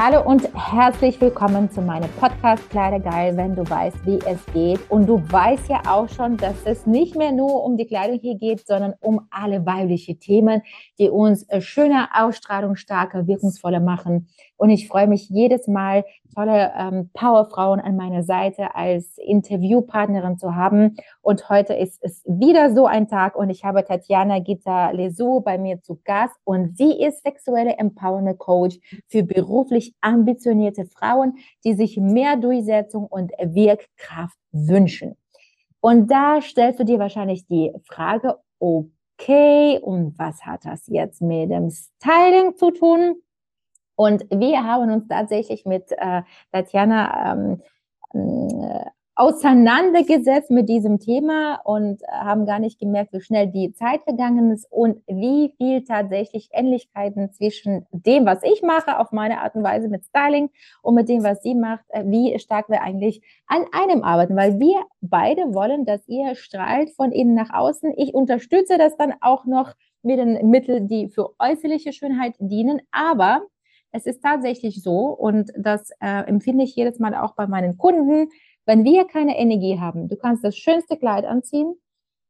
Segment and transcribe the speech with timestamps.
[0.00, 4.78] Hallo und herzlich willkommen zu meinem Podcast Kleidergeil, wenn du weißt, wie es geht.
[4.88, 8.36] Und du weißt ja auch schon, dass es nicht mehr nur um die Kleidung hier
[8.36, 10.62] geht, sondern um alle weibliche Themen,
[11.00, 14.28] die uns schöner, Ausstrahlung starker, wirkungsvoller machen.
[14.58, 16.04] Und ich freue mich jedes Mal,
[16.34, 20.96] tolle ähm, Powerfrauen an meiner Seite als Interviewpartnerin zu haben.
[21.22, 25.58] Und heute ist es wieder so ein Tag und ich habe Tatjana Gita Lesou bei
[25.58, 31.96] mir zu Gast und sie ist sexuelle Empowerment Coach für beruflich ambitionierte Frauen, die sich
[31.96, 35.16] mehr Durchsetzung und Wirkkraft wünschen.
[35.80, 41.50] Und da stellst du dir wahrscheinlich die Frage, okay, und was hat das jetzt mit
[41.50, 43.22] dem Styling zu tun?
[43.98, 47.62] Und wir haben uns tatsächlich mit äh, Tatjana ähm,
[48.14, 48.84] äh,
[49.16, 54.70] auseinandergesetzt mit diesem Thema und haben gar nicht gemerkt, wie schnell die Zeit vergangen ist
[54.70, 59.88] und wie viel tatsächlich Ähnlichkeiten zwischen dem, was ich mache, auf meine Art und Weise
[59.88, 64.04] mit Styling und mit dem, was sie macht, äh, wie stark wir eigentlich an einem
[64.04, 67.94] arbeiten, weil wir beide wollen, dass ihr strahlt von innen nach außen.
[67.96, 73.42] Ich unterstütze das dann auch noch mit den Mitteln, die für äußerliche Schönheit dienen, aber
[73.92, 78.28] es ist tatsächlich so und das äh, empfinde ich jedes Mal auch bei meinen Kunden,
[78.66, 81.74] wenn wir keine Energie haben, du kannst das schönste Kleid anziehen,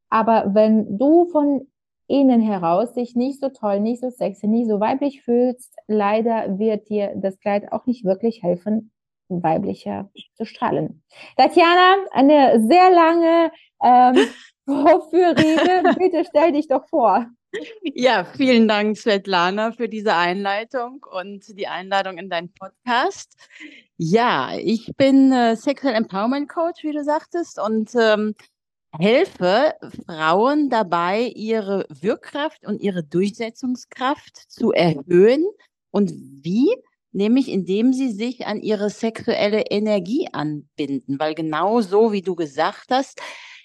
[0.08, 1.66] aber wenn du von
[2.06, 6.88] innen heraus dich nicht so toll, nicht so sexy, nicht so weiblich fühlst, leider wird
[6.88, 8.92] dir das Kleid auch nicht wirklich helfen,
[9.28, 11.02] weiblicher zu strahlen.
[11.36, 13.52] Tatjana, eine sehr lange
[13.82, 14.16] ähm,
[14.64, 15.94] Vorführrede.
[15.98, 17.26] Bitte stell dich doch vor.
[17.82, 23.34] Ja, vielen Dank, Svetlana, für diese Einleitung und die Einladung in deinen Podcast.
[23.96, 28.34] Ja, ich bin äh, Sexual Empowerment Coach, wie du sagtest, und ähm,
[28.96, 29.74] helfe
[30.06, 35.44] Frauen dabei, ihre Wirkkraft und ihre Durchsetzungskraft zu erhöhen.
[35.90, 36.74] Und wie?
[37.12, 42.86] Nämlich indem sie sich an ihre sexuelle Energie anbinden, weil genau so, wie du gesagt
[42.90, 43.20] hast,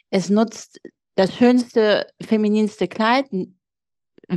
[0.09, 0.79] es nutzt
[1.15, 3.27] das schönste, femininste Kleid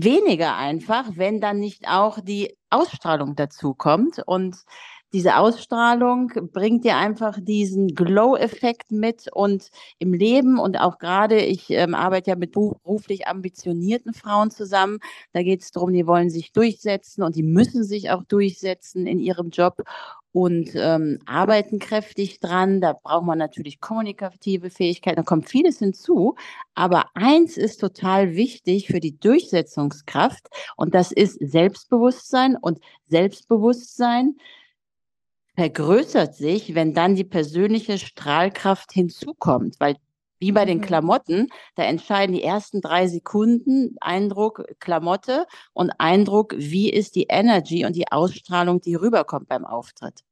[0.02, 4.20] weniger einfach, wenn dann nicht auch die Ausstrahlung dazu kommt.
[4.26, 4.56] Und
[5.12, 10.58] diese Ausstrahlung bringt dir einfach diesen Glow-Effekt mit und im Leben.
[10.58, 14.98] Und auch gerade, ich ähm, arbeite ja mit beruflich ambitionierten Frauen zusammen,
[15.32, 19.20] da geht es darum, die wollen sich durchsetzen und die müssen sich auch durchsetzen in
[19.20, 19.82] ihrem Job
[20.36, 22.82] und ähm, arbeiten kräftig dran.
[22.82, 26.34] Da braucht man natürlich kommunikative Fähigkeiten, da kommt vieles hinzu.
[26.74, 30.46] Aber eins ist total wichtig für die Durchsetzungskraft
[30.76, 34.36] und das ist Selbstbewusstsein und Selbstbewusstsein
[35.54, 39.96] vergrößert sich, wenn dann die persönliche Strahlkraft hinzukommt, weil
[40.38, 40.82] wie bei den mhm.
[40.82, 47.84] Klamotten, da entscheiden die ersten drei Sekunden Eindruck Klamotte und Eindruck, wie ist die Energy
[47.84, 50.22] und die Ausstrahlung, die rüberkommt beim Auftritt.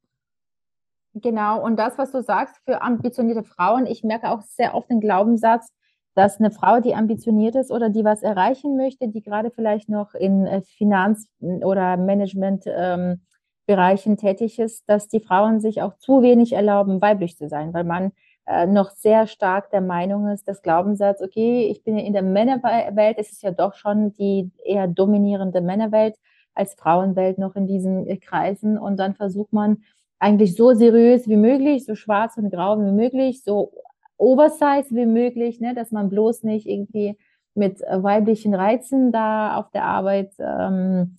[1.14, 5.00] Genau, und das, was du sagst für ambitionierte Frauen, ich merke auch sehr oft den
[5.00, 5.68] Glaubenssatz,
[6.14, 10.14] dass eine Frau, die ambitioniert ist oder die was erreichen möchte, die gerade vielleicht noch
[10.14, 13.20] in äh, Finanz- oder Management ähm,
[13.66, 18.12] tätig ist, dass die Frauen sich auch zu wenig erlauben, weiblich zu sein, weil man
[18.46, 23.18] äh, noch sehr stark der Meinung ist, das Glaubenssatz, okay, ich bin in der Männerwelt,
[23.18, 26.16] es ist ja doch schon die eher dominierende Männerwelt
[26.54, 28.78] als Frauenwelt noch in diesen äh, Kreisen.
[28.78, 29.82] Und dann versucht man
[30.18, 33.72] eigentlich so seriös wie möglich, so schwarz und grau wie möglich, so
[34.16, 37.18] oversized wie möglich, ne, dass man bloß nicht irgendwie
[37.54, 41.16] mit äh, weiblichen Reizen da auf der Arbeit ähm,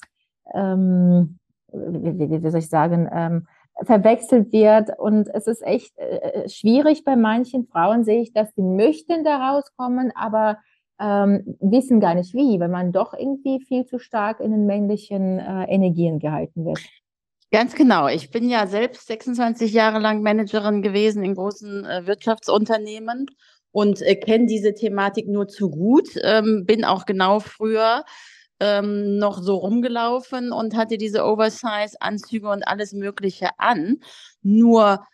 [0.53, 1.39] ähm,
[1.73, 3.47] wie, wie, wie soll ich sagen, ähm,
[3.83, 4.89] verwechselt wird.
[4.97, 9.23] Und es ist echt äh, äh, schwierig bei manchen Frauen, sehe ich, dass sie möchten
[9.23, 10.57] da rauskommen, aber
[10.99, 15.39] ähm, wissen gar nicht wie, weil man doch irgendwie viel zu stark in den männlichen
[15.39, 16.79] äh, Energien gehalten wird.
[17.51, 18.07] Ganz genau.
[18.07, 23.27] Ich bin ja selbst 26 Jahre lang Managerin gewesen in großen äh, Wirtschaftsunternehmen
[23.71, 26.09] und äh, kenne diese Thematik nur zu gut.
[26.23, 28.03] Ähm, bin auch genau früher
[28.59, 33.97] ähm, noch so rumgelaufen und hatte diese Oversize-Anzüge und alles Mögliche an.
[34.41, 35.05] Nur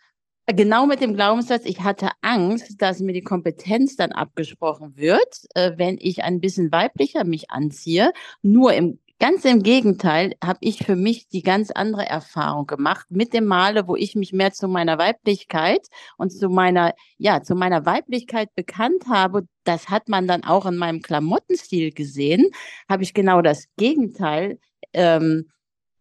[0.46, 5.72] genau mit dem Glaubenssatz, ich hatte Angst, dass mir die Kompetenz dann abgesprochen wird, äh,
[5.76, 8.12] wenn ich ein bisschen weiblicher mich anziehe.
[8.42, 13.32] Nur im Ganz im Gegenteil habe ich für mich die ganz andere Erfahrung gemacht mit
[13.32, 15.86] dem Male, wo ich mich mehr zu meiner Weiblichkeit
[16.18, 19.46] und zu meiner, ja, zu meiner Weiblichkeit bekannt habe.
[19.62, 22.50] Das hat man dann auch in meinem Klamottenstil gesehen,
[22.88, 24.58] habe ich genau das Gegenteil,
[24.92, 25.48] ähm,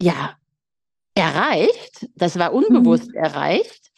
[0.01, 0.35] ja,
[1.13, 2.09] erreicht.
[2.15, 3.17] Das war unbewusst mhm.
[3.17, 3.91] erreicht,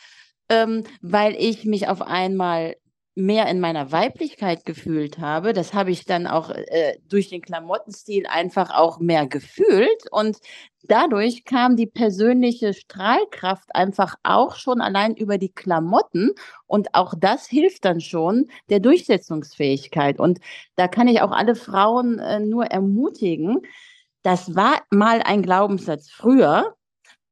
[0.50, 2.75] ähm, weil ich mich auf einmal
[3.15, 5.54] mehr in meiner Weiblichkeit gefühlt habe.
[5.54, 10.12] Das habe ich dann auch äh, durch den Klamottenstil einfach auch mehr gefühlt.
[10.12, 10.38] Und
[10.83, 16.31] dadurch kam die persönliche Strahlkraft einfach auch schon allein über die Klamotten.
[16.65, 20.19] Und auch das hilft dann schon der Durchsetzungsfähigkeit.
[20.19, 20.39] Und
[20.75, 23.62] da kann ich auch alle Frauen äh, nur ermutigen.
[24.24, 26.75] Das war mal ein Glaubenssatz früher,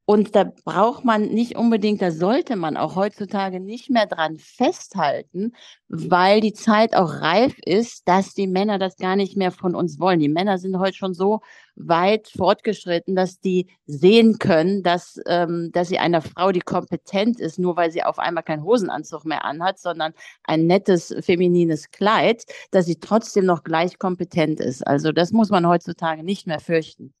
[0.04, 5.52] und da braucht man nicht unbedingt, da sollte man auch heutzutage nicht mehr dran festhalten,
[5.88, 10.00] weil die Zeit auch reif ist, dass die Männer das gar nicht mehr von uns
[10.00, 10.18] wollen.
[10.18, 11.40] Die Männer sind heute schon so
[11.76, 17.58] weit fortgeschritten, dass die sehen können, dass, ähm, dass sie einer Frau, die kompetent ist,
[17.60, 22.86] nur weil sie auf einmal keinen Hosenanzug mehr anhat, sondern ein nettes feminines Kleid, dass
[22.86, 24.84] sie trotzdem noch gleich kompetent ist.
[24.86, 27.14] Also das muss man heutzutage nicht mehr fürchten.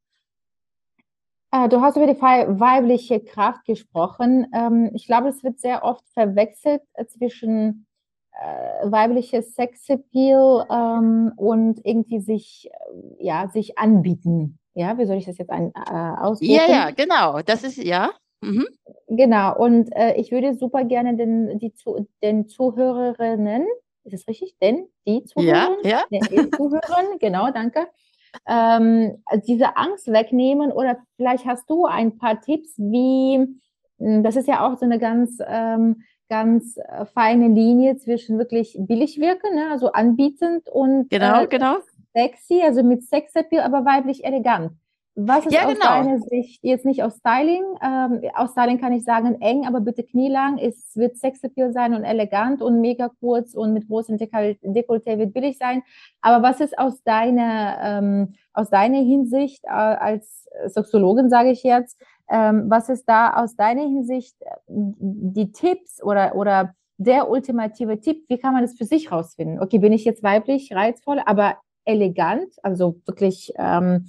[1.52, 4.46] Äh, du hast über die weibliche Kraft gesprochen.
[4.54, 7.86] Ähm, ich glaube, es wird sehr oft verwechselt äh, zwischen
[8.32, 12.70] äh, weibliches Sexappeal ähm, und irgendwie sich,
[13.18, 14.58] ja, sich anbieten.
[14.74, 16.54] Ja, wie soll ich das jetzt ein, ausdrücken?
[16.54, 17.42] Ja, ja, genau.
[17.42, 18.10] Das ist, ja.
[18.40, 18.66] Mhm.
[19.08, 19.54] Genau.
[19.54, 21.74] Und ich würde super gerne den, die,
[22.22, 23.66] den Zuhörerinnen,
[24.04, 24.56] ist es richtig?
[24.62, 25.78] Denn die Zuhörerinnen?
[25.84, 26.20] Ja, ja.
[26.22, 27.86] Den Zuhörern, genau, danke
[28.46, 33.46] ähm, diese Angst wegnehmen oder vielleicht hast du ein paar Tipps, wie,
[33.98, 38.76] hm, das ist ja auch so eine ganz, ähm, ganz äh, feine Linie zwischen wirklich
[38.78, 41.76] billig wirken, ne, also anbietend und genau, äh, genau.
[42.14, 44.72] sexy, also mit Sexappeal, aber weiblich elegant.
[45.14, 45.86] Was ist ja, aus genau.
[45.86, 50.04] deiner Sicht, jetzt nicht aus Styling, ähm, aus Styling kann ich sagen eng, aber bitte
[50.04, 55.34] knielang, es wird Sexappeal sein und elegant und mega kurz und mit großem Dekolleté wird
[55.34, 55.82] billig sein.
[56.22, 62.00] Aber was ist aus deiner, ähm, aus deiner Hinsicht äh, als Sexologin, sage ich jetzt,
[62.30, 68.24] ähm, was ist da aus deiner Hinsicht äh, die Tipps oder, oder der ultimative Tipp,
[68.28, 69.60] wie kann man das für sich rausfinden?
[69.60, 74.06] Okay, bin ich jetzt weiblich, reizvoll, aber elegant, also wirklich ähm,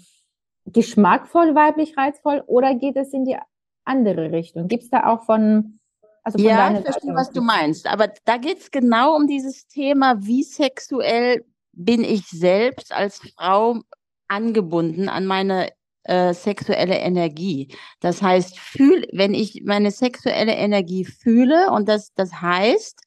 [0.65, 3.38] geschmackvoll, weiblich, reizvoll oder geht es in die
[3.86, 4.68] andere Richtung?
[4.68, 5.80] Gibt es da auch von,
[6.24, 7.88] also von Ja, ich verstehe, was du meinst.
[7.88, 13.80] Aber da geht es genau um dieses Thema, wie sexuell bin ich selbst als Frau
[14.27, 15.69] angebunden an meine
[16.04, 17.75] äh, sexuelle Energie.
[18.00, 23.00] Das heißt, fühl, wenn ich meine sexuelle Energie fühle und das, das heißt,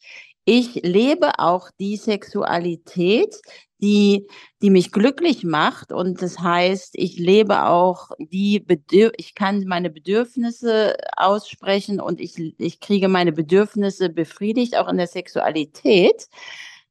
[0.44, 3.34] ich lebe auch die Sexualität,
[3.78, 4.26] die,
[4.62, 5.92] die mich glücklich macht.
[5.92, 12.34] Und das heißt, ich lebe auch die Bedürf ich kann meine Bedürfnisse aussprechen und ich,
[12.58, 16.28] ich kriege meine Bedürfnisse befriedigt, auch in der Sexualität.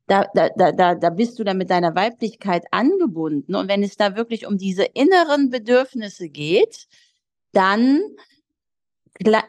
[0.07, 3.55] Da, da, da, da bist du dann mit deiner Weiblichkeit angebunden.
[3.55, 6.87] Und wenn es da wirklich um diese inneren Bedürfnisse geht,
[7.53, 8.01] dann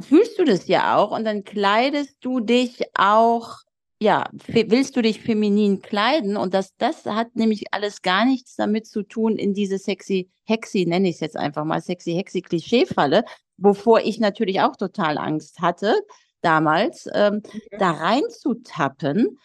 [0.00, 3.66] fühlst du das ja auch und dann kleidest du dich auch
[3.98, 6.37] ja, willst du dich feminin kleiden?
[6.37, 10.84] Und das, das hat nämlich alles gar nichts damit zu tun in diese sexy Hexi,
[10.87, 13.24] nenne ich es jetzt einfach mal, sexy Hexi Klischeefalle,
[13.56, 15.94] wovor ich natürlich auch total Angst hatte
[16.43, 17.60] damals, ähm, okay.
[17.79, 19.38] da reinzutappen.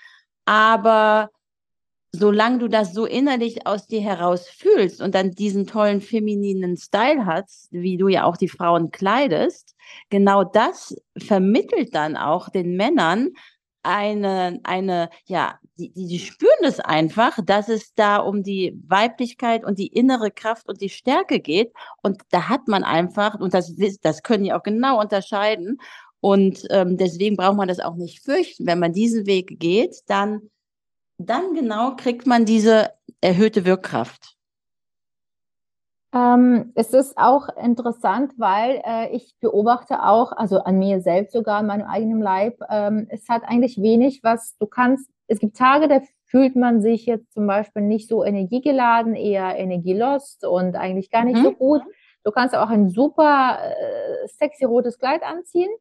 [0.46, 1.30] Aber
[2.12, 7.26] solange du das so innerlich aus dir heraus fühlst und dann diesen tollen femininen Style
[7.26, 9.76] hast, wie du ja auch die Frauen kleidest,
[10.10, 13.30] genau das vermittelt dann auch den Männern
[13.84, 19.64] eine, eine, ja, die, die, die spüren das einfach, dass es da um die Weiblichkeit
[19.66, 21.74] und die innere Kraft und die Stärke geht.
[22.02, 25.80] Und da hat man einfach, und das, das können die auch genau unterscheiden.
[26.20, 28.68] Und ähm, deswegen braucht man das auch nicht fürchten.
[28.68, 30.52] Wenn man diesen Weg geht, dann,
[31.18, 34.38] dann genau kriegt man diese erhöhte Wirkkraft.
[36.14, 41.60] Ähm, es ist auch interessant, weil äh, ich beobachte auch, also an mir selbst sogar,
[41.60, 45.10] an meinem eigenen Leib, ähm, es hat eigentlich wenig, was du kannst.
[45.28, 50.46] Es gibt Tage, da fühlt man sich jetzt zum Beispiel nicht so energiegeladen, eher energielost
[50.46, 51.44] und eigentlich gar nicht mhm.
[51.44, 51.82] so gut.
[52.24, 55.72] Du kannst auch ein super äh, sexy rotes Kleid anziehen.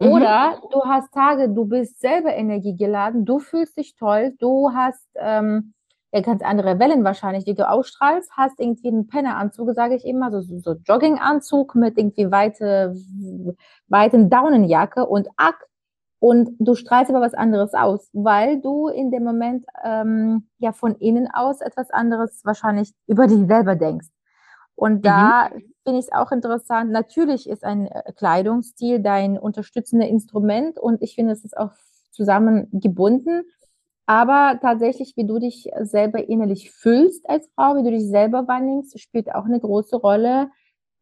[0.00, 0.08] Mhm.
[0.08, 5.72] Oder du hast Tage, du bist selber energiegeladen, du fühlst dich toll, du hast ähm,
[6.12, 10.30] ja, ganz andere Wellen wahrscheinlich, die du ausstrahlst, hast irgendwie einen Penneranzug, sage ich immer,
[10.30, 12.94] so, so Jogginganzug mit irgendwie weite,
[13.88, 15.56] weiten Daunenjacke und Ack
[16.22, 20.94] und du strahlst aber was anderes aus, weil du in dem Moment ähm, ja von
[20.96, 24.06] innen aus etwas anderes wahrscheinlich über dich selber denkst.
[24.76, 25.62] Und da mhm.
[25.82, 26.92] finde ich es auch interessant.
[26.92, 31.72] Natürlich ist ein äh, Kleidungsstil dein unterstützendes Instrument und ich finde, es ist auch
[32.12, 33.44] zusammengebunden.
[34.06, 38.98] Aber tatsächlich, wie du dich selber innerlich fühlst als Frau, wie du dich selber wahrnimmst,
[39.00, 40.50] spielt auch eine große Rolle,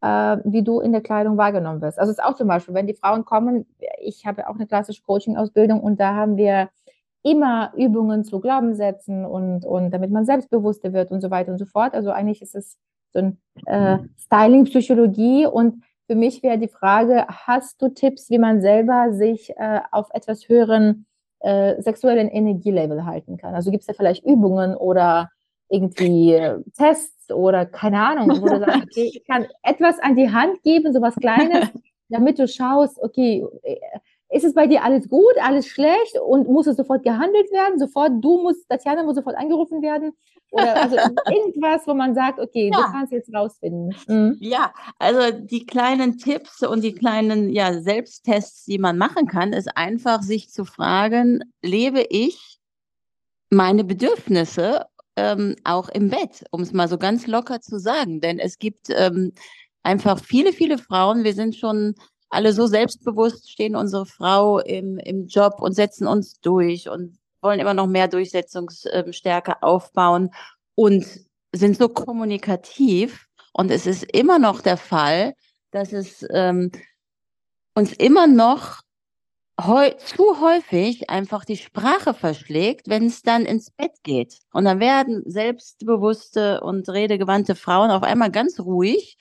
[0.03, 1.99] äh, wie du in der Kleidung wahrgenommen wirst.
[1.99, 3.67] Also es ist auch zum Beispiel, wenn die Frauen kommen,
[4.01, 6.69] ich habe auch eine klassische Coaching-Ausbildung und da haben wir
[7.23, 11.67] immer Übungen zu Glaubenssätzen und, und damit man selbstbewusster wird und so weiter und so
[11.67, 11.95] fort.
[11.95, 12.79] Also eigentlich ist es
[13.13, 18.61] so ein äh, Styling-Psychologie und für mich wäre die Frage, hast du Tipps, wie man
[18.61, 21.07] selber sich äh, auf etwas höheren
[21.41, 23.55] äh, sexuellen Energielevel halten kann?
[23.55, 25.31] Also gibt es da vielleicht Übungen oder
[25.69, 30.31] irgendwie äh, Tests oder keine Ahnung, wo du sagst, okay, ich kann etwas an die
[30.31, 31.69] Hand geben, so was Kleines,
[32.09, 33.77] damit du schaust, okay, äh,
[34.31, 37.79] ist es bei dir alles gut, alles schlecht und muss es sofort gehandelt werden?
[37.79, 40.13] Sofort, du musst, Tatjana muss sofort angerufen werden?
[40.53, 40.97] Oder also
[41.31, 42.79] irgendwas, wo man sagt, okay, ja.
[42.79, 43.95] du kannst jetzt rausfinden.
[44.07, 44.37] Mhm.
[44.41, 49.77] Ja, also die kleinen Tipps und die kleinen ja, Selbsttests, die man machen kann, ist
[49.77, 52.59] einfach sich zu fragen, lebe ich
[53.51, 58.21] meine Bedürfnisse ähm, auch im Bett, um es mal so ganz locker zu sagen.
[58.21, 59.33] Denn es gibt ähm,
[59.83, 61.95] einfach viele, viele Frauen, wir sind schon
[62.31, 67.61] alle so selbstbewusst, stehen unsere Frau im, im Job und setzen uns durch und wollen
[67.61, 70.31] immer noch mehr Durchsetzungsstärke aufbauen
[70.75, 71.05] und
[71.53, 73.27] sind so kommunikativ.
[73.53, 75.35] Und es ist immer noch der Fall,
[75.73, 76.71] dass es ähm,
[77.75, 78.83] uns immer noch
[79.99, 84.39] zu häufig einfach die Sprache verschlägt, wenn es dann ins Bett geht.
[84.53, 89.19] Und dann werden selbstbewusste und redegewandte Frauen auf einmal ganz ruhig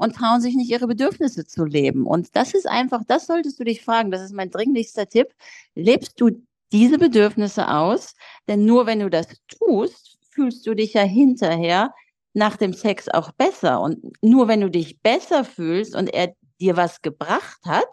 [0.00, 2.06] und trauen sich nicht, ihre Bedürfnisse zu leben.
[2.06, 4.10] Und das ist einfach, das solltest du dich fragen.
[4.10, 5.28] Das ist mein dringlichster Tipp.
[5.74, 6.30] Lebst du
[6.72, 8.14] diese Bedürfnisse aus?
[8.48, 11.92] Denn nur wenn du das tust, fühlst du dich ja hinterher
[12.32, 13.82] nach dem Sex auch besser.
[13.82, 17.88] Und nur wenn du dich besser fühlst und er dir was gebracht hat,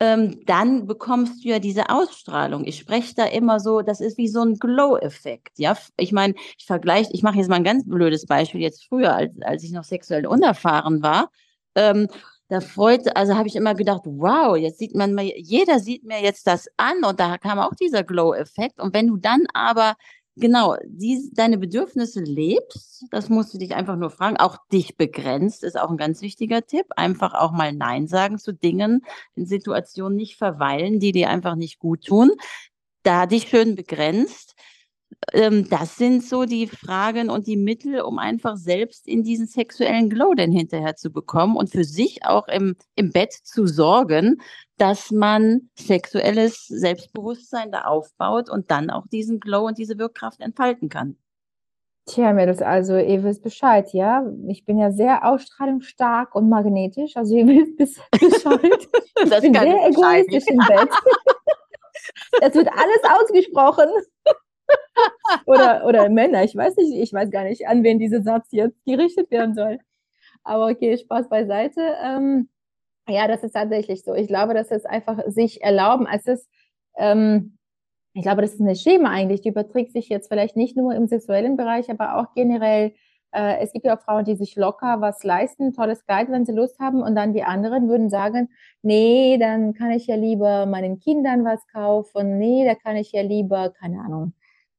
[0.00, 2.66] ähm, dann bekommst du ja diese Ausstrahlung.
[2.66, 5.58] Ich spreche da immer so, das ist wie so ein Glow-Effekt.
[5.58, 8.60] Ja, ich meine, ich vergleiche, ich mache jetzt mal ein ganz blödes Beispiel.
[8.60, 11.30] Jetzt früher, als, als ich noch sexuell unerfahren war,
[11.74, 12.08] ähm,
[12.48, 16.46] da freute, also habe ich immer gedacht, wow, jetzt sieht man, jeder sieht mir jetzt
[16.46, 18.80] das an und da kam auch dieser Glow-Effekt.
[18.80, 19.94] Und wenn du dann aber
[20.36, 24.36] genau, die, deine Bedürfnisse lebst, das musst du dich einfach nur fragen.
[24.36, 26.86] Auch dich begrenzt ist auch ein ganz wichtiger Tipp.
[26.96, 29.02] Einfach auch mal Nein sagen zu Dingen,
[29.34, 32.32] in Situationen nicht verweilen, die dir einfach nicht gut tun.
[33.02, 34.54] Da dich schön begrenzt
[35.32, 40.10] ähm, das sind so die Fragen und die Mittel, um einfach selbst in diesen sexuellen
[40.10, 44.40] Glow denn hinterher zu bekommen und für sich auch im, im Bett zu sorgen,
[44.78, 50.88] dass man sexuelles Selbstbewusstsein da aufbaut und dann auch diesen Glow und diese Wirkkraft entfalten
[50.88, 51.16] kann.
[52.08, 54.24] Tja, Mädels, also ihr wisst Bescheid, ja?
[54.46, 57.46] Ich bin ja sehr ausstrahlungsstark und magnetisch, also ihr
[57.78, 58.88] wisst Bescheid.
[59.02, 60.88] Ich bin sehr egoistisch im Bett.
[62.40, 63.88] Es wird alles ausgesprochen.
[65.46, 68.84] oder, oder Männer, ich weiß nicht, ich weiß gar nicht, an wen dieser Satz jetzt
[68.84, 69.78] gerichtet werden soll.
[70.44, 71.80] Aber okay, Spaß beiseite.
[72.02, 72.48] Ähm,
[73.08, 74.14] ja, das ist tatsächlich so.
[74.14, 76.06] Ich glaube, dass es einfach sich erlauben.
[76.12, 76.48] Es ist,
[76.96, 77.58] ähm,
[78.14, 81.06] ich glaube, das ist eine Schema eigentlich, die überträgt sich jetzt vielleicht nicht nur im
[81.06, 82.94] sexuellen Bereich, aber auch generell.
[83.32, 86.52] Äh, es gibt ja auch Frauen, die sich locker was leisten, tolles Kleid, wenn sie
[86.52, 88.48] Lust haben, und dann die anderen würden sagen,
[88.82, 93.22] nee, dann kann ich ja lieber meinen Kindern was kaufen, nee, da kann ich ja
[93.22, 94.32] lieber, keine Ahnung,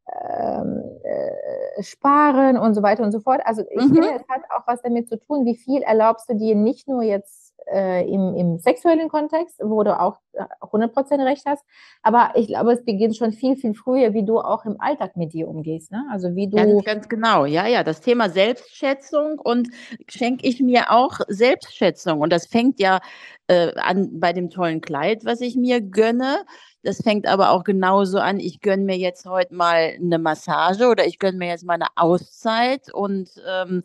[0.08, 3.42] äh, sparen und so weiter und so fort.
[3.46, 3.94] Also ich mhm.
[3.94, 7.04] finde, es hat auch was damit zu tun, wie viel erlaubst du dir nicht nur
[7.04, 10.18] jetzt äh, im, im sexuellen Kontext, wo du auch
[10.62, 11.64] 100% äh, recht hast,
[12.02, 15.34] aber ich glaube, es beginnt schon viel, viel früher, wie du auch im Alltag mit
[15.34, 15.92] dir umgehst.
[15.92, 16.06] Ne?
[16.12, 16.58] Also wie du...
[16.58, 19.70] Ganz, ganz genau, ja, ja, das Thema Selbstschätzung und
[20.08, 23.00] schenke ich mir auch Selbstschätzung und das fängt ja
[23.48, 26.46] äh, an bei dem tollen Kleid, was ich mir gönne,
[26.84, 31.06] das fängt aber auch genauso an, ich gönne mir jetzt heute mal eine Massage oder
[31.06, 33.84] ich gönne mir jetzt mal eine Auszeit und ähm,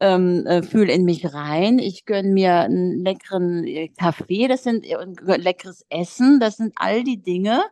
[0.00, 1.78] ähm, äh, fühle in mich rein.
[1.78, 7.04] Ich gönne mir einen leckeren äh, Kaffee, das sind äh, leckeres Essen, das sind all
[7.04, 7.62] die Dinge,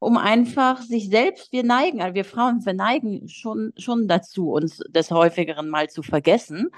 [0.00, 4.78] um einfach sich selbst, wir neigen, also wir Frauen, wir neigen schon, schon dazu, uns
[4.90, 6.68] des häufigeren mal zu vergessen,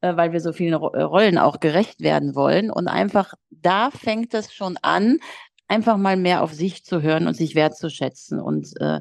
[0.00, 2.70] äh, weil wir so vielen Rollen auch gerecht werden wollen.
[2.70, 5.18] Und einfach da fängt das schon an,
[5.68, 9.00] einfach mal mehr auf sich zu hören und sich wertzuschätzen und äh,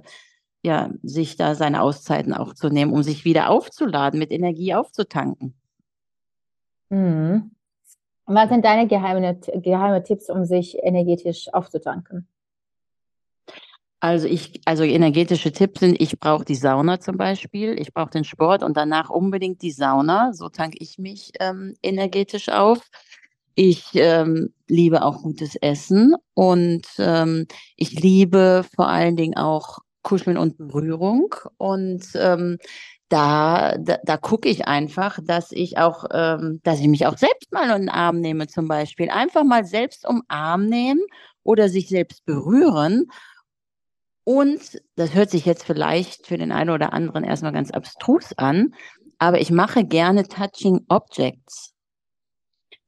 [0.68, 5.54] ja, sich da seine Auszeiten auch zu nehmen, um sich wieder aufzuladen, mit Energie aufzutanken.
[6.90, 7.52] Mhm.
[8.26, 12.28] Was sind deine geheime, geheime Tipps, um sich energetisch aufzutanken?
[14.02, 18.26] Also ich, also energetische Tipps sind, ich brauche die Sauna zum Beispiel, ich brauche den
[18.26, 20.34] Sport und danach unbedingt die Sauna.
[20.34, 22.80] So tanke ich mich ähm, energetisch auf.
[23.56, 27.48] Ich ähm, liebe auch gutes Essen und ähm,
[27.78, 31.36] ich liebe vor allen Dingen auch Kuscheln und Berührung.
[31.58, 32.60] Und ähm,
[33.10, 37.52] da, da, da gucke ich einfach, dass ich auch, ähm, dass ich mich auch selbst
[37.52, 39.10] mal in den Arm nehme, zum Beispiel.
[39.10, 41.02] Einfach mal selbst umarmen nehmen
[41.44, 43.08] oder sich selbst berühren.
[44.24, 48.74] Und das hört sich jetzt vielleicht für den einen oder anderen erstmal ganz abstrus an,
[49.20, 51.74] aber ich mache gerne Touching Objects.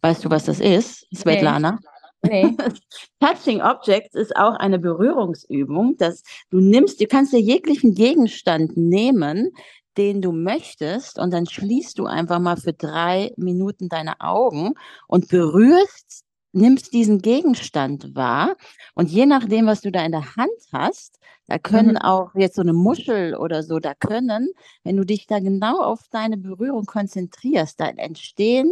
[0.01, 1.79] Weißt du, was das ist, Svetlana?
[1.81, 1.98] Nee.
[2.23, 2.55] Nee.
[3.19, 9.51] Touching Objects ist auch eine Berührungsübung, dass du nimmst, du kannst dir jeglichen Gegenstand nehmen,
[9.97, 14.73] den du möchtest, und dann schließt du einfach mal für drei Minuten deine Augen
[15.07, 18.55] und berührst nimmst diesen Gegenstand wahr
[18.95, 21.97] und je nachdem, was du da in der Hand hast, da können mhm.
[21.97, 24.49] auch jetzt so eine Muschel oder so, da können,
[24.83, 28.71] wenn du dich da genau auf deine Berührung konzentrierst, da entstehen,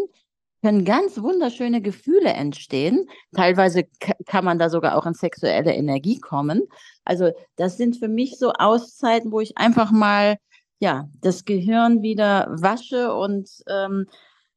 [0.68, 3.08] können ganz wunderschöne Gefühle entstehen.
[3.34, 3.86] Teilweise
[4.26, 6.64] kann man da sogar auch in sexuelle Energie kommen.
[7.06, 10.36] Also das sind für mich so Auszeiten, wo ich einfach mal
[10.80, 14.08] ja das Gehirn wieder wasche und ähm,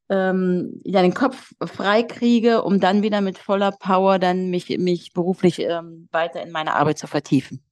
[0.09, 5.13] ähm, ja, den Kopf frei kriege, um dann wieder mit voller Power dann mich, mich
[5.13, 7.63] beruflich ähm, weiter in meine Arbeit zu vertiefen.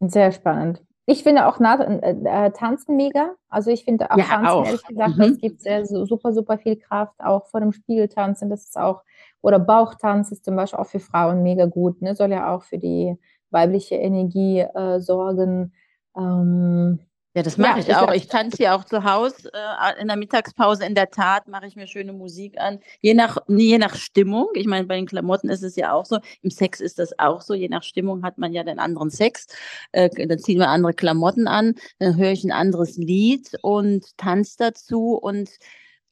[0.00, 0.82] Sehr spannend.
[1.10, 3.34] Ich finde auch Na äh, äh, Tanzen mega.
[3.48, 4.66] Also ich finde auch ja, Tanzen, auch.
[4.66, 5.38] ehrlich gesagt, mhm.
[5.38, 9.02] gibt sehr so, super, super viel Kraft, auch vor dem Spiegel tanzen, das ist auch,
[9.40, 12.14] oder Bauchtanz ist zum Beispiel auch für Frauen mega gut, ne?
[12.14, 13.16] soll ja auch für die
[13.50, 15.72] weibliche Energie äh, sorgen.
[16.14, 16.98] Ähm,
[17.38, 18.12] ja, das mache ja, ich auch.
[18.12, 20.84] Ich tanze ja auch zu Hause äh, in der Mittagspause.
[20.84, 22.80] In der Tat mache ich mir schöne Musik an.
[23.00, 24.48] Je nach, je nach Stimmung.
[24.54, 26.18] Ich meine, bei den Klamotten ist es ja auch so.
[26.42, 27.54] Im Sex ist das auch so.
[27.54, 29.46] Je nach Stimmung hat man ja den anderen Sex.
[29.92, 31.76] Äh, dann ziehen wir andere Klamotten an.
[32.00, 35.48] Dann höre ich ein anderes Lied und tanze dazu und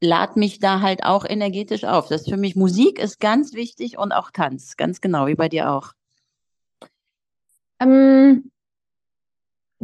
[0.01, 2.07] lade mich da halt auch energetisch auf.
[2.07, 4.77] Das ist für mich Musik ist ganz wichtig und auch Tanz.
[4.77, 5.91] Ganz genau, wie bei dir auch.
[7.81, 8.53] Ähm,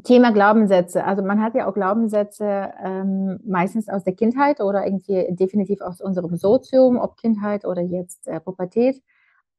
[0.05, 1.05] Thema Glaubenssätze.
[1.05, 6.01] Also man hat ja auch Glaubenssätze ähm, meistens aus der Kindheit oder irgendwie definitiv aus
[6.01, 9.03] unserem Sozium, ob Kindheit oder jetzt äh, Pubertät.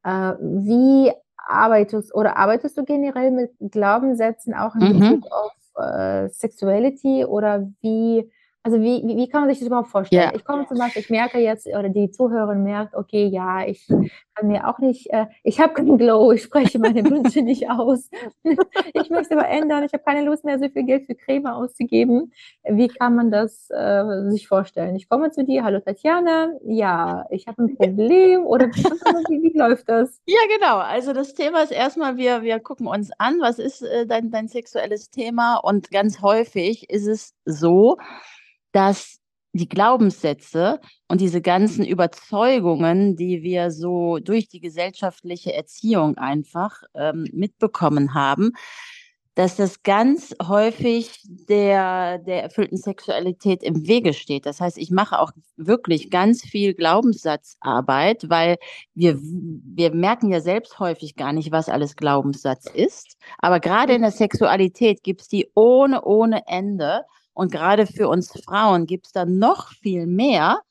[0.04, 5.00] Äh, wie arbeitest oder arbeitest du generell mit Glaubenssätzen auch in mhm.
[5.00, 8.30] Bezug auf äh, Sexuality oder wie
[8.64, 10.30] also wie, wie, wie, kann man sich das überhaupt vorstellen?
[10.32, 10.36] Ja.
[10.36, 14.48] Ich komme zum Beispiel, ich merke jetzt, oder die Zuhörerin merkt, okay, ja, ich kann
[14.48, 18.10] mir auch nicht, äh, ich habe keinen Glow, ich spreche meine Wünsche nicht aus.
[18.94, 22.32] ich möchte aber ändern, ich habe keine Lust mehr, so viel Geld für Creme auszugeben.
[22.64, 24.96] Wie kann man das äh, sich vorstellen?
[24.96, 29.90] Ich komme zu dir, hallo Tatjana, ja, ich habe ein Problem oder wie, wie, läuft
[29.90, 30.22] das?
[30.34, 30.78] Ja, genau.
[30.78, 34.48] Also das Thema ist erstmal, wir, wir gucken uns an, was ist äh, dein, dein
[34.48, 37.98] sexuelles Thema und ganz häufig ist es so,
[38.74, 39.20] dass
[39.54, 47.28] die Glaubenssätze und diese ganzen Überzeugungen, die wir so durch die gesellschaftliche Erziehung einfach ähm,
[47.32, 48.54] mitbekommen haben,
[49.36, 54.46] dass das ganz häufig der, der erfüllten Sexualität im Wege steht.
[54.46, 58.58] Das heißt, ich mache auch wirklich ganz viel Glaubenssatzarbeit, weil
[58.94, 63.18] wir, wir merken ja selbst häufig gar nicht, was alles Glaubenssatz ist.
[63.40, 67.02] Aber gerade in der Sexualität gibt es die ohne, ohne Ende.
[67.34, 70.62] Und gerade für uns Frauen gibt es da noch viel mehr.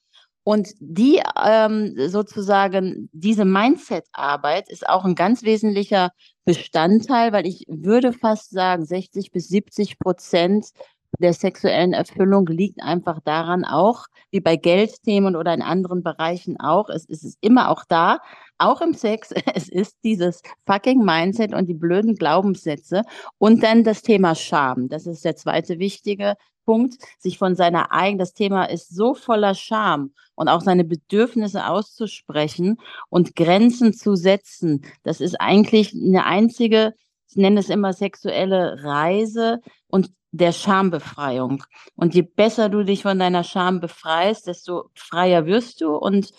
[0.44, 6.11] Und die ähm, sozusagen, diese Mindset-Arbeit ist auch ein ganz wesentlicher
[6.44, 10.72] Bestandteil, weil ich würde fast sagen, 60 bis 70 Prozent
[11.18, 16.88] der sexuellen Erfüllung liegt einfach daran auch, wie bei Geldthemen oder in anderen Bereichen auch,
[16.88, 18.18] es, es ist immer auch da,
[18.59, 23.03] auch im Sex, es ist dieses fucking Mindset und die blöden Glaubenssätze
[23.38, 24.88] und dann das Thema Scham.
[24.88, 29.55] Das ist der zweite wichtige Punkt, sich von seiner eigenen, das Thema ist so voller
[29.55, 34.85] Scham und auch seine Bedürfnisse auszusprechen und Grenzen zu setzen.
[35.03, 36.94] Das ist eigentlich eine einzige,
[37.29, 41.62] ich nenne es immer sexuelle Reise und der Schambefreiung.
[41.94, 46.33] Und je besser du dich von deiner Scham befreist, desto freier wirst du und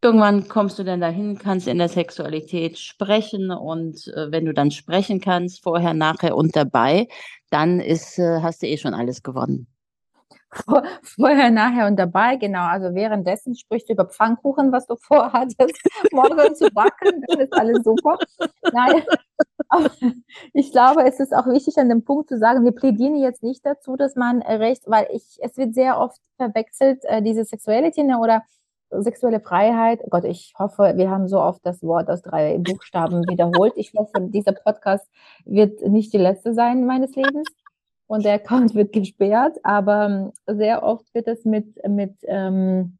[0.00, 4.70] Irgendwann kommst du dann dahin, kannst in der Sexualität sprechen und äh, wenn du dann
[4.70, 7.08] sprechen kannst, vorher, nachher und dabei,
[7.50, 9.66] dann ist, äh, hast du eh schon alles gewonnen.
[10.50, 12.64] Vor, vorher, nachher und dabei, genau.
[12.66, 15.58] Also währenddessen sprichst du über Pfannkuchen, was du vorhattest,
[16.12, 18.18] morgen zu backen, dann ist alles super.
[18.72, 19.02] Nein,
[19.68, 19.90] aber
[20.54, 23.66] ich glaube, es ist auch wichtig, an dem Punkt zu sagen, wir plädieren jetzt nicht
[23.66, 28.18] dazu, dass man recht, weil ich, es wird sehr oft verwechselt, äh, diese Sexualität ne,
[28.18, 28.42] oder
[28.90, 33.72] sexuelle Freiheit, Gott, ich hoffe, wir haben so oft das Wort aus drei Buchstaben wiederholt.
[33.76, 35.08] Ich hoffe, dieser Podcast
[35.44, 37.48] wird nicht die letzte sein meines Lebens
[38.06, 42.98] und der Account wird gesperrt, aber ähm, sehr oft wird es mit, mit ähm,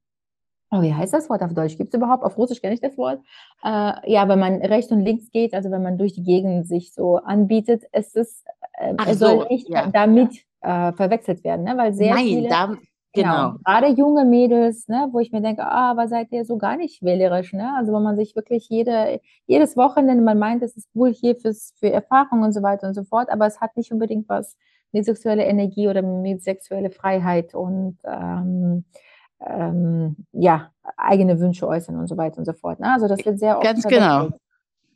[0.71, 1.77] oh, wie heißt das Wort auf Deutsch?
[1.77, 2.23] Gibt es überhaupt?
[2.23, 3.21] Auf Russisch kenne ich das Wort.
[3.65, 6.93] Äh, ja, wenn man rechts und links geht, also wenn man durch die Gegend sich
[6.93, 9.87] so anbietet, ist es, äh, es soll so, nicht ja.
[9.87, 11.77] damit äh, verwechselt werden, ne?
[11.77, 12.75] weil sehr Nein, viele, da,
[13.23, 13.53] Genau.
[13.53, 13.59] genau.
[13.65, 17.03] Gerade junge Mädels, ne, wo ich mir denke, ah, aber seid ihr so gar nicht
[17.03, 17.75] wählerisch, ne?
[17.77, 21.73] Also wo man sich wirklich jede, jedes Wochenende, man meint, es ist cool hier fürs,
[21.79, 24.57] für Erfahrung und so weiter und so fort, aber es hat nicht unbedingt was
[24.93, 28.85] mit sexueller Energie oder mit sexueller Freiheit und ähm,
[29.47, 32.81] ähm, ja, eigene Wünsche äußern und so weiter und so fort.
[32.81, 32.93] Ne?
[32.93, 33.67] Also das wird sehr oft.
[33.67, 34.31] Ganz genau.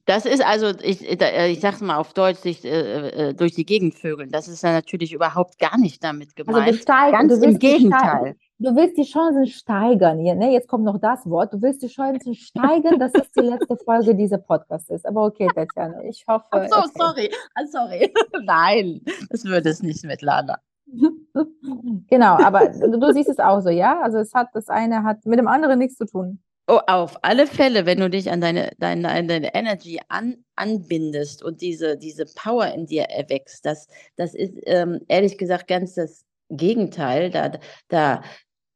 [0.04, 3.94] Das ist also, ich, ich sage mal auf Deutsch, sich äh, äh, durch die Gegend
[3.94, 4.30] vögeln.
[4.30, 6.66] Das ist ja natürlich überhaupt gar nicht damit also gemeint.
[6.66, 8.34] Also steigern, Ganz im Gegenteil.
[8.58, 10.18] Du willst die Chancen steigern.
[10.18, 10.52] Hier, ne?
[10.52, 11.52] Jetzt kommt noch das Wort.
[11.52, 15.06] Du willst die Chancen steigern, dass es die letzte Folge dieser Podcast ist.
[15.06, 16.46] Aber okay, Tatjana, ich hoffe.
[16.50, 16.90] Ach so, okay.
[16.96, 17.30] sorry.
[17.54, 18.12] Ah, sorry.
[18.44, 20.58] Nein, das würde es nicht mit Lana.
[22.08, 24.00] genau, aber du, du siehst es auch so, ja?
[24.02, 26.40] Also es hat, das eine hat mit dem anderen nichts zu tun.
[26.68, 31.60] Oh, auf alle Fälle, wenn du dich an deine, deine, deine Energy an, anbindest und
[31.60, 37.30] diese, diese Power in dir erwächst, das, das ist ähm, ehrlich gesagt ganz das Gegenteil.
[37.30, 37.52] Da,
[37.88, 38.22] da,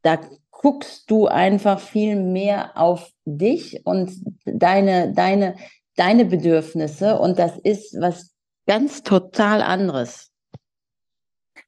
[0.03, 0.21] da
[0.51, 4.13] guckst du einfach viel mehr auf dich und
[4.45, 5.55] deine, deine,
[5.95, 8.33] deine Bedürfnisse und das ist was
[8.67, 10.33] ganz total anderes.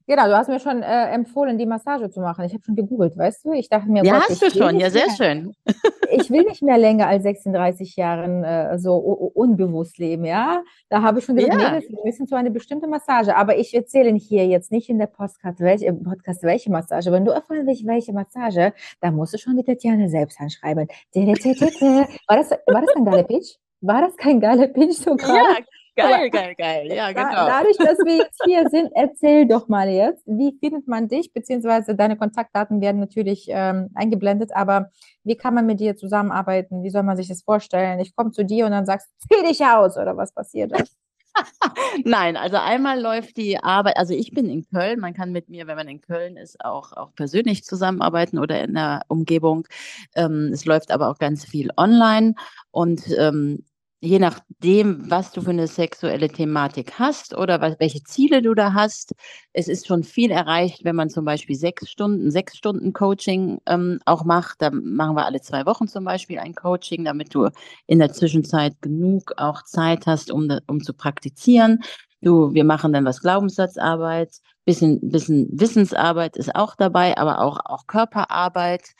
[0.09, 2.43] Genau, du hast mir schon äh, empfohlen, die Massage zu machen.
[2.47, 3.53] Ich habe schon gegoogelt, weißt du?
[3.53, 5.55] Ich dachte mir, ja, Gott, hast du schon, ja, sehr mehr, schön.
[6.11, 10.63] ich will nicht mehr länger als 36 Jahren äh, so unbewusst leben, ja?
[10.89, 11.73] Da habe ich schon gesagt, ja.
[11.73, 13.37] nee, wir müssen zu einer bestimmten Massage.
[13.37, 17.13] Aber ich erzähle hier jetzt nicht in der Podcast welche, Podcast, welche Massage.
[17.13, 20.89] Wenn du erfahren willst, welche Massage, dann musst du schon die Tatjana selbst anschreiben.
[21.13, 23.57] War das, war das ein geiler Pitch?
[23.83, 25.37] War das kein geiler Pitch so gerade?
[25.37, 25.65] Ja,
[25.99, 26.93] Geil, geil, geil.
[26.93, 27.47] Ja, genau.
[27.47, 31.97] Dadurch, dass wir jetzt hier sind, erzähl doch mal jetzt, wie findet man dich, beziehungsweise
[31.97, 34.91] deine Kontaktdaten werden natürlich ähm, eingeblendet, aber
[35.25, 36.85] wie kann man mit dir zusammenarbeiten?
[36.85, 37.99] Wie soll man sich das vorstellen?
[37.99, 40.95] Ich komme zu dir und dann sagst du, zieh dich aus oder was passiert ist?
[42.05, 45.67] Nein, also einmal läuft die Arbeit, also ich bin in Köln, man kann mit mir,
[45.67, 49.67] wenn man in Köln ist, auch, auch persönlich zusammenarbeiten oder in der Umgebung.
[50.15, 52.35] Ähm, es läuft aber auch ganz viel online
[52.71, 53.65] und ähm,
[54.01, 58.73] je nachdem, was du für eine sexuelle Thematik hast oder was, welche Ziele du da
[58.73, 59.15] hast.
[59.53, 63.99] Es ist schon viel erreicht, wenn man zum Beispiel sechs Stunden, sechs Stunden Coaching ähm,
[64.05, 64.63] auch macht.
[64.63, 67.49] Da machen wir alle zwei Wochen zum Beispiel ein Coaching, damit du
[67.87, 71.81] in der Zwischenzeit genug auch Zeit hast, um, um zu praktizieren.
[72.21, 77.87] Du, wir machen dann was Glaubenssatzarbeit, bisschen, bisschen Wissensarbeit ist auch dabei, aber auch, auch
[77.87, 78.93] Körperarbeit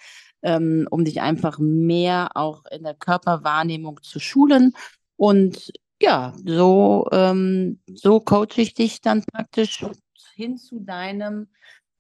[0.43, 4.73] ähm, um dich einfach mehr auch in der Körperwahrnehmung zu schulen.
[5.17, 9.85] Und ja, so, ähm, so coache ich dich dann praktisch
[10.35, 11.49] hin zu deinem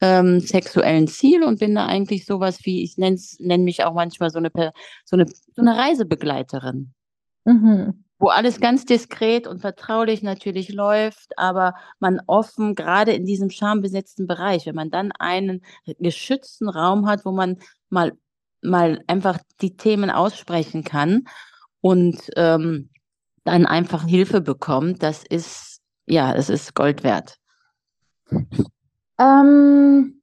[0.00, 4.30] ähm, sexuellen Ziel und bin da eigentlich sowas wie, ich nenne nenn mich auch manchmal
[4.30, 4.50] so eine,
[5.04, 6.92] so eine, so eine Reisebegleiterin.
[7.44, 8.04] Mhm.
[8.20, 14.26] Wo alles ganz diskret und vertraulich natürlich läuft, aber man offen, gerade in diesem schambesetzten
[14.26, 15.62] Bereich, wenn man dann einen
[15.98, 17.58] geschützten Raum hat, wo man
[17.90, 18.12] mal
[18.62, 21.24] mal einfach die Themen aussprechen kann
[21.80, 22.90] und ähm,
[23.44, 27.38] dann einfach Hilfe bekommt, das ist, ja, es ist Gold wert.
[29.18, 30.20] Ähm,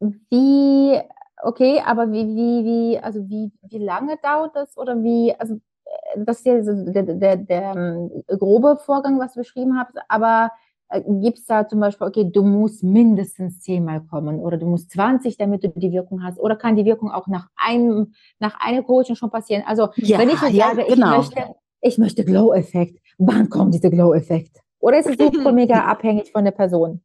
[0.00, 1.00] wie,
[1.42, 6.24] okay, aber wie, wie, wie, also wie, wie lange dauert das oder wie, also äh,
[6.24, 9.94] das ist ja so der, der, der, der ähm, grobe Vorgang, was du beschrieben hast,
[10.08, 10.50] aber
[10.90, 15.36] gibt es da zum Beispiel, okay, du musst mindestens zehnmal kommen oder du musst 20,
[15.36, 16.38] damit du die Wirkung hast?
[16.38, 19.64] Oder kann die Wirkung auch nach einem, nach einer Coaching schon passieren?
[19.66, 21.20] Also, ja, wenn ich jetzt ja, sage, genau.
[21.20, 24.58] ich möchte, ich möchte Glow-Effekt, wann kommt dieser Glow-Effekt?
[24.80, 27.02] Oder ist es so mega abhängig von der Person?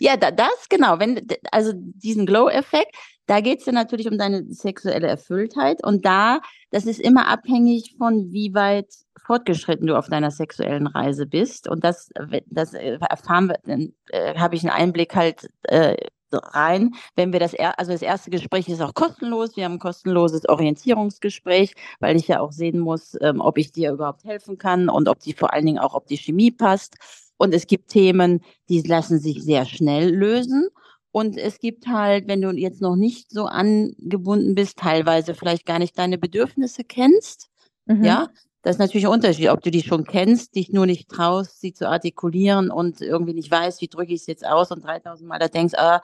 [0.00, 0.98] Ja, da, das genau.
[0.98, 2.94] Wenn, also diesen Glow-Effekt,
[3.26, 5.84] da geht es ja natürlich um deine sexuelle Erfülltheit.
[5.84, 6.40] Und da,
[6.72, 8.88] das ist immer abhängig von, wie weit
[9.24, 11.68] fortgeschritten du auf deiner sexuellen Reise bist.
[11.68, 12.10] Und das,
[12.46, 15.96] das äh, erfahren wir, dann äh, habe ich einen Einblick halt äh,
[16.32, 19.54] rein, wenn wir das, also das erste Gespräch ist auch kostenlos.
[19.54, 23.92] Wir haben ein kostenloses Orientierungsgespräch, weil ich ja auch sehen muss, ähm, ob ich dir
[23.92, 26.96] überhaupt helfen kann und ob die vor allen Dingen auch, ob die Chemie passt.
[27.36, 30.68] Und es gibt Themen, die lassen sich sehr schnell lösen.
[31.12, 35.78] Und es gibt halt, wenn du jetzt noch nicht so angebunden bist, teilweise vielleicht gar
[35.78, 37.48] nicht deine Bedürfnisse kennst,
[37.86, 38.02] mhm.
[38.02, 38.28] ja,
[38.62, 41.72] das ist natürlich ein Unterschied, ob du die schon kennst, dich nur nicht traust, sie
[41.72, 45.38] zu artikulieren und irgendwie nicht weißt, wie drücke ich es jetzt aus und 3000 Mal
[45.38, 46.00] da denkst, ah,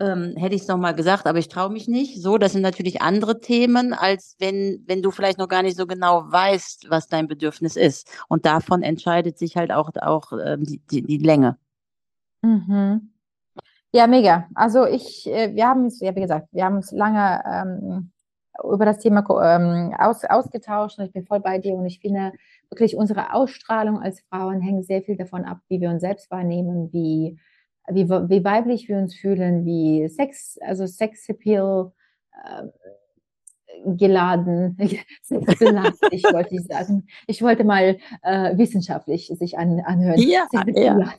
[0.00, 2.20] ähm, hätte ich es nochmal gesagt, aber ich traue mich nicht.
[2.22, 5.86] So, das sind natürlich andere Themen, als wenn, wenn du vielleicht noch gar nicht so
[5.86, 8.08] genau weißt, was dein Bedürfnis ist.
[8.28, 11.58] Und davon entscheidet sich halt auch, auch ähm, die, die, die Länge.
[12.40, 13.12] Mhm.
[13.92, 14.48] Ja, mega.
[14.54, 18.12] Also ich, äh, wir haben uns, ja, wie gesagt, wir haben uns lange ähm,
[18.62, 22.32] über das Thema ähm, aus, ausgetauscht und ich bin voll bei dir und ich finde
[22.70, 26.92] wirklich unsere Ausstrahlung als Frauen hängt sehr viel davon ab, wie wir uns selbst wahrnehmen,
[26.92, 27.38] wie
[27.92, 31.92] wie, wie weiblich wir uns fühlen, wie Sex, also Sexappeal
[32.44, 32.64] äh,
[33.84, 34.76] geladen,
[35.22, 37.06] sexbelastig wollte ich sagen.
[37.26, 40.20] Ich wollte mal äh, wissenschaftlich sich an, anhören.
[40.20, 41.12] Ja, ja.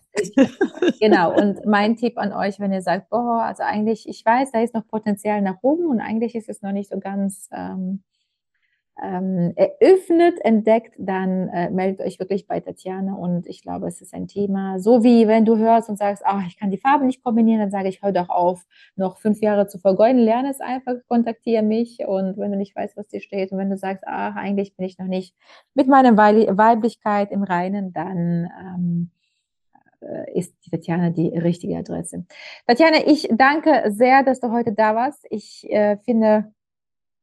[1.00, 1.36] genau.
[1.36, 4.74] Und mein Tipp an euch, wenn ihr sagt, boah, also eigentlich, ich weiß, da ist
[4.74, 8.04] noch Potenzial nach oben und eigentlich ist es noch nicht so ganz ähm,
[9.02, 14.14] ähm, eröffnet, entdeckt, dann äh, meldet euch wirklich bei Tatjana und ich glaube, es ist
[14.14, 14.80] ein Thema.
[14.80, 17.72] So wie wenn du hörst und sagst, ach, ich kann die Farben nicht kombinieren, dann
[17.72, 22.00] sage ich, hör doch auf, noch fünf Jahre zu vergeuden, lerne es einfach, kontaktiere mich
[22.06, 24.86] und wenn du nicht weißt, was dir steht und wenn du sagst, ach, eigentlich bin
[24.86, 25.36] ich noch nicht
[25.74, 29.12] mit meiner Weiblichkeit im Reinen, dann ähm,
[30.02, 32.26] äh, ist die Tatjana die richtige Adresse.
[32.68, 35.26] Tatjana, ich danke sehr, dass du heute da warst.
[35.30, 36.54] Ich äh, finde,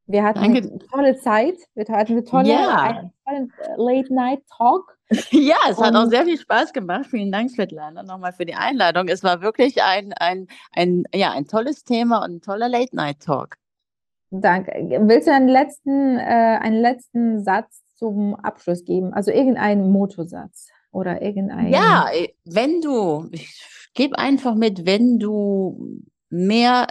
[0.09, 0.59] wir hatten Danke.
[0.59, 1.57] eine tolle Zeit.
[1.75, 3.11] Wir hatten eine tolle, ja.
[3.27, 3.45] Äh,
[3.77, 4.97] Late-Night-Talk.
[5.31, 7.07] Ja, es Und hat auch sehr viel Spaß gemacht.
[7.07, 9.09] Vielen Dank, Svetlana, nochmal für die Einladung.
[9.09, 13.57] Es war wirklich ein, ein, ein, ja, ein tolles Thema und ein toller Late-Night-Talk.
[14.31, 14.73] Danke.
[15.03, 19.15] Willst du einen letzten, äh, einen letzten Satz zum Abschluss geben?
[19.15, 21.69] Also irgendeinen Motosatz oder irgendein.
[21.69, 22.11] Ja,
[22.45, 26.87] wenn du, ich gebe einfach mit, wenn du mehr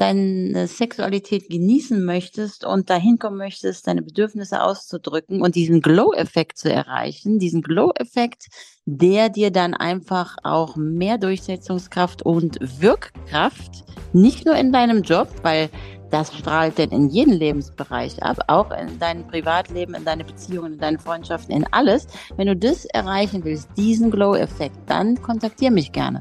[0.00, 6.72] deine Sexualität genießen möchtest und dahin kommen möchtest, deine Bedürfnisse auszudrücken und diesen Glow-Effekt zu
[6.72, 8.46] erreichen, diesen Glow-Effekt,
[8.86, 13.84] der dir dann einfach auch mehr Durchsetzungskraft und Wirkkraft,
[14.14, 15.68] nicht nur in deinem Job, weil
[16.10, 20.78] das strahlt denn in jeden Lebensbereich ab, auch in deinem Privatleben, in deine Beziehungen, in
[20.78, 22.06] deine Freundschaften, in alles.
[22.36, 26.20] Wenn du das erreichen willst, diesen Glow-Effekt, dann kontaktiere mich gerne.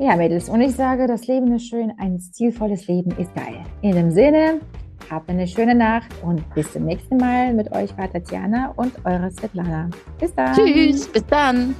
[0.00, 3.62] Ja, Mädels, und ich sage, das Leben ist schön, ein stilvolles Leben ist geil.
[3.82, 4.58] In dem Sinne,
[5.10, 9.30] habt eine schöne Nacht und bis zum nächsten Mal mit euch war Tatjana und eure
[9.30, 9.90] Svetlana.
[10.18, 10.54] Bis dann.
[10.54, 11.74] Tschüss, bis dann.